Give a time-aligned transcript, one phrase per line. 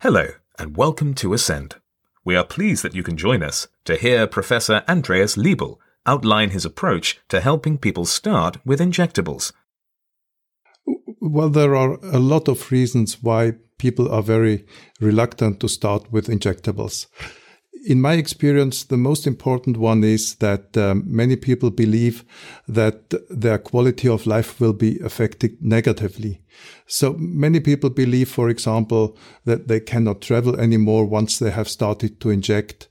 [0.00, 0.28] Hello,
[0.58, 1.76] and welcome to Ascend.
[2.22, 6.66] We are pleased that you can join us to hear Professor Andreas Liebl outline his
[6.66, 9.54] approach to helping people start with injectables.
[11.18, 14.66] Well, there are a lot of reasons why people are very
[15.00, 17.06] reluctant to start with injectables
[17.86, 22.24] in my experience, the most important one is that um, many people believe
[22.66, 26.42] that their quality of life will be affected negatively.
[26.86, 32.20] So many people believe, for example, that they cannot travel anymore once they have started
[32.20, 32.88] to inject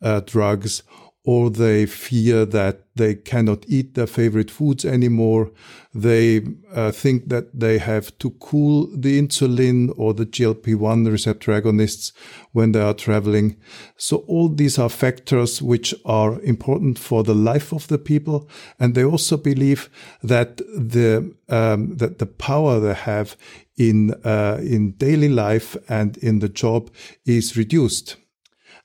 [0.00, 0.82] uh, drugs
[1.28, 5.50] or they fear that they cannot eat their favorite foods anymore.
[5.92, 6.40] They
[6.72, 12.12] uh, think that they have to cool the insulin or the GLP-1 receptor agonists
[12.52, 13.58] when they are traveling.
[13.98, 18.48] So all these are factors which are important for the life of the people.
[18.80, 19.90] And they also believe
[20.22, 23.36] that the, um, that the power they have
[23.76, 26.90] in, uh, in daily life and in the job
[27.26, 28.16] is reduced.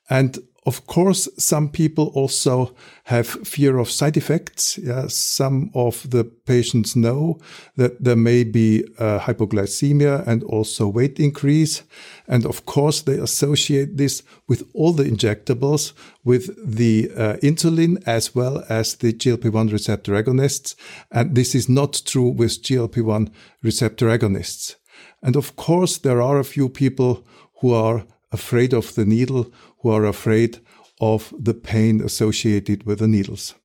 [0.09, 2.73] And of course, some people also
[3.05, 4.77] have fear of side effects.
[4.77, 7.39] Yeah, some of the patients know
[7.75, 11.83] that there may be uh, hypoglycemia and also weight increase.
[12.27, 15.91] And of course, they associate this with all the injectables,
[16.23, 20.75] with the uh, insulin as well as the GLP-1 receptor agonists.
[21.11, 24.75] And this is not true with GLP-1 receptor agonists.
[25.21, 27.25] And of course, there are a few people
[27.59, 30.59] who are afraid of the needle, who are afraid
[30.99, 33.55] of the pain associated with the needles.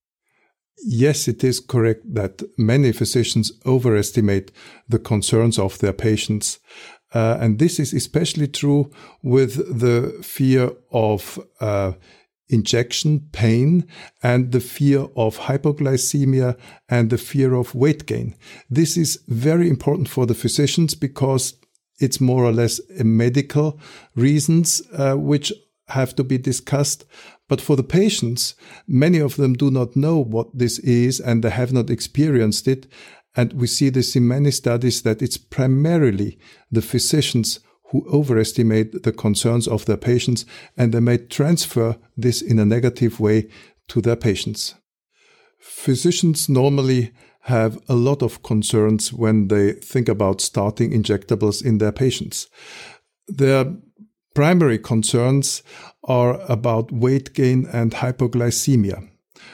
[0.84, 4.52] Yes, it is correct that many physicians overestimate
[4.88, 6.60] the concerns of their patients.
[7.12, 8.91] Uh, and this is especially true
[9.22, 11.92] with the fear of uh,
[12.48, 13.86] injection pain
[14.22, 16.56] and the fear of hypoglycemia
[16.88, 18.34] and the fear of weight gain.
[18.70, 21.55] This is very important for the physicians because
[21.98, 23.78] it's more or less medical
[24.14, 25.52] reasons uh, which
[25.88, 27.04] have to be discussed.
[27.48, 28.54] But for the patients,
[28.86, 32.87] many of them do not know what this is and they have not experienced it.
[33.34, 36.38] And we see this in many studies that it's primarily
[36.70, 37.60] the physicians
[37.91, 40.44] who overestimate the concerns of their patients
[40.76, 43.48] and they may transfer this in a negative way
[43.88, 44.75] to their patients.
[45.58, 51.92] Physicians normally have a lot of concerns when they think about starting injectables in their
[51.92, 52.48] patients.
[53.26, 53.74] Their
[54.34, 55.62] primary concerns
[56.04, 59.08] are about weight gain and hypoglycemia,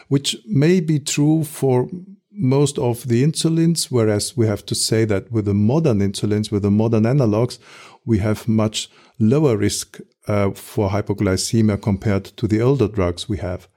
[0.08, 1.88] which may be true for
[2.30, 6.62] most of the insulins, whereas we have to say that with the modern insulins, with
[6.62, 7.58] the modern analogs,
[8.04, 13.68] we have much lower risk uh, for hypoglycemia compared to the older drugs we have.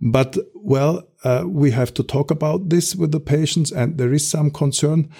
[0.00, 4.28] But well, uh, we have to talk about this with the patients, and there is
[4.28, 5.10] some concern.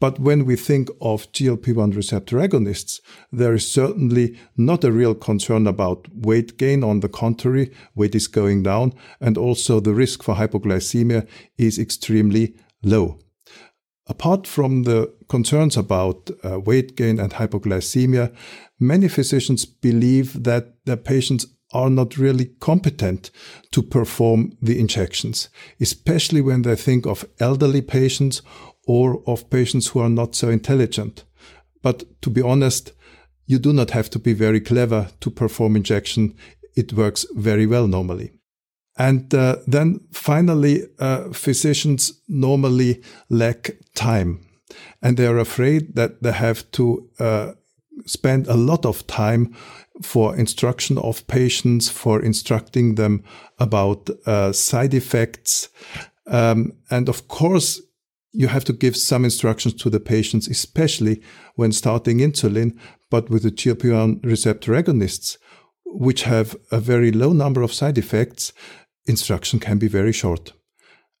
[0.00, 3.00] But when we think of GLP-1 receptor agonists,
[3.32, 6.84] there is certainly not a real concern about weight gain.
[6.84, 12.54] On the contrary, weight is going down, and also the risk for hypoglycemia is extremely
[12.82, 13.18] low.
[14.06, 18.32] Apart from the concerns about uh, weight gain and hypoglycemia,
[18.78, 23.30] many physicians believe that their patients are not really competent
[23.72, 25.48] to perform the injections,
[25.80, 28.42] especially when they think of elderly patients
[28.86, 31.24] or of patients who are not so intelligent.
[31.82, 32.92] But to be honest,
[33.46, 36.34] you do not have to be very clever to perform injection.
[36.74, 38.32] It works very well normally.
[38.96, 44.48] And uh, then finally, uh, physicians normally lack time
[45.02, 47.52] and they are afraid that they have to uh,
[48.06, 49.54] spend a lot of time
[50.02, 53.24] for instruction of patients, for instructing them
[53.58, 55.68] about uh, side effects.
[56.26, 57.80] Um, and of course,
[58.32, 61.22] you have to give some instructions to the patients, especially
[61.56, 62.78] when starting insulin,
[63.10, 65.38] but with the GLP-1 receptor agonists,
[65.86, 68.52] which have a very low number of side effects,
[69.06, 70.52] instruction can be very short.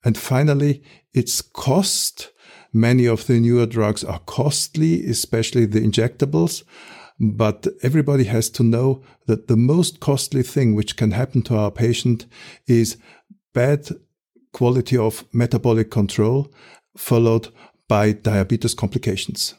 [0.04, 2.30] And finally, its cost.
[2.72, 6.64] Many of the newer drugs are costly, especially the injectables.
[7.20, 11.70] But everybody has to know that the most costly thing which can happen to our
[11.70, 12.26] patient
[12.66, 12.96] is
[13.52, 13.88] bad
[14.52, 16.52] quality of metabolic control
[16.96, 17.48] followed
[17.88, 19.54] by diabetes complications.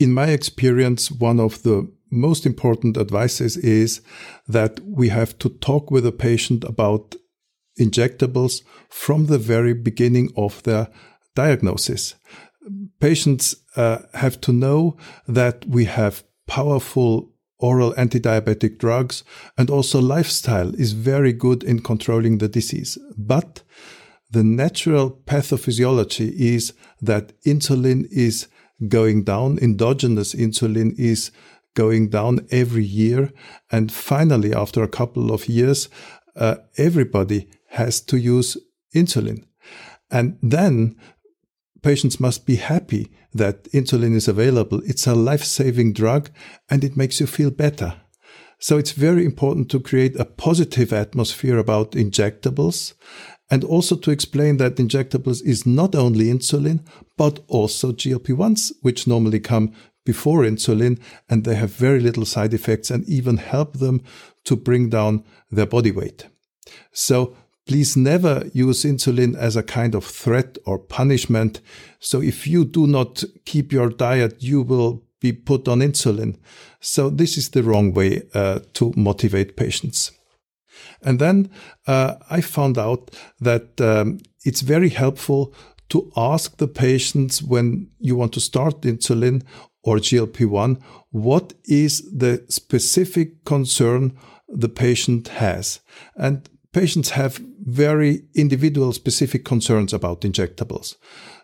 [0.00, 4.00] In my experience, one of the most important advices is
[4.48, 7.16] that we have to talk with a patient about
[7.78, 10.88] injectables from the very beginning of their
[11.34, 12.14] diagnosis
[13.00, 19.22] patients uh, have to know that we have powerful oral anti-diabetic drugs
[19.56, 22.98] and also lifestyle is very good in controlling the disease.
[23.16, 23.62] But
[24.30, 28.48] the natural pathophysiology is that insulin is
[28.88, 31.30] going down, endogenous insulin is
[31.74, 33.32] going down every year.
[33.70, 35.88] And finally, after a couple of years,
[36.34, 38.56] uh, everybody has to use
[38.94, 39.44] insulin.
[40.10, 40.96] And then
[41.82, 44.80] patients must be happy that insulin is available.
[44.84, 46.30] It's a life saving drug
[46.70, 47.94] and it makes you feel better.
[48.58, 52.94] So it's very important to create a positive atmosphere about injectables
[53.50, 56.86] and also to explain that injectables is not only insulin,
[57.18, 59.72] but also GLP-1s, which normally come
[60.04, 64.02] before insulin and they have very little side effects and even help them
[64.44, 66.28] to bring down their body weight.
[66.92, 71.60] So please never use insulin as a kind of threat or punishment.
[72.00, 76.36] So if you do not keep your diet, you will be put on insulin.
[76.80, 80.10] So this is the wrong way uh, to motivate patients.
[81.02, 81.50] And then
[81.86, 83.10] uh, I found out
[83.40, 85.54] that um, it's very helpful
[85.90, 89.42] to ask the patients when you want to start insulin
[89.84, 90.80] or GLP-1,
[91.10, 94.16] what is the specific concern
[94.48, 95.80] the patient has?
[96.16, 100.96] And patients have very individual specific concerns about injectables.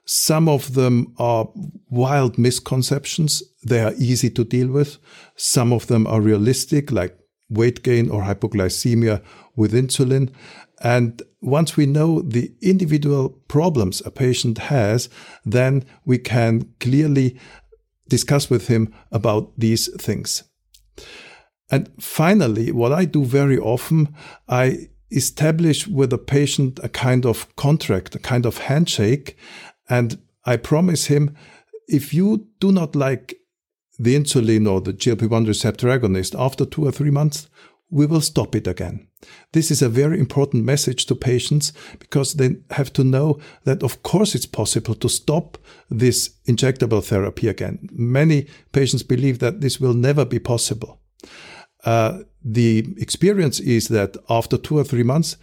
[0.05, 1.49] Some of them are
[1.91, 3.43] wild misconceptions.
[3.65, 4.99] They are easy to deal with.
[5.37, 7.17] Some of them are realistic, like
[7.51, 9.23] weight gain or hypoglycemia
[9.55, 10.31] with insulin.
[10.81, 15.09] And once we know the individual problems a patient has,
[15.45, 17.39] then we can clearly
[18.09, 20.45] discuss with him about these things.
[21.71, 24.15] And finally, what I do very often,
[24.49, 29.37] I establish with a patient a kind of contract, a kind of handshake,
[29.89, 31.37] and I promise him
[31.89, 33.35] if you do not like
[33.99, 37.49] the insulin or the GLP 1 receptor agonist after two or three months,
[37.91, 39.09] we will stop it again.
[39.53, 44.03] This is a very important message to patients because they have to know that, of
[44.03, 45.59] course, it's possible to stop
[45.91, 47.89] this injectable therapy again.
[47.91, 51.01] Many patients believe that this will never be possible.
[51.85, 55.37] Uh, the experience is that after two or three months,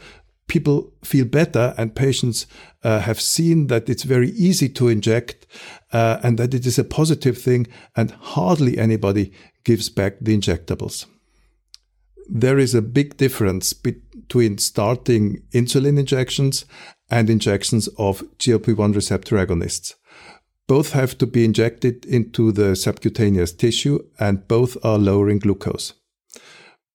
[0.48, 2.46] people feel better and patients
[2.84, 5.48] uh, have seen that it's very easy to inject
[5.92, 9.32] uh, and that it is a positive thing and hardly anybody
[9.64, 11.06] gives back the injectables
[12.28, 16.66] there is a big difference between starting insulin injections
[17.10, 19.94] and injections of GLP-1 receptor agonists.
[20.68, 25.94] Both have to be injected into the subcutaneous tissue and both are lowering glucose.